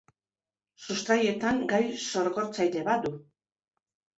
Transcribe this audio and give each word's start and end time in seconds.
Sustraietan 0.85 1.61
gai 1.73 1.81
sorgortzaile 2.07 2.85
bat 2.89 3.07
du. 3.07 3.13